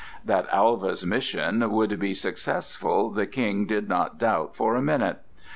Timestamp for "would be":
1.71-2.15